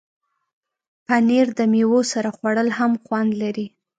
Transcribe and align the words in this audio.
پنېر 1.05 1.47
د 1.59 1.61
میوو 1.71 2.01
سره 2.13 2.29
خوړل 2.35 2.69
هم 2.77 2.91
خوند 3.05 3.31
لري. 3.41 3.67